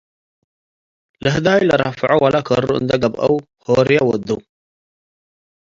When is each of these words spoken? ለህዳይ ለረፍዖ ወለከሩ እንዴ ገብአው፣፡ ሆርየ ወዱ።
ለህዳይ 1.23 1.61
ለረፍዖ 1.69 2.11
ወለከሩ 2.23 2.67
እንዴ 2.77 2.91
ገብአው፣፡ 3.01 3.35
ሆርየ 3.65 3.99
ወዱ። 4.07 4.29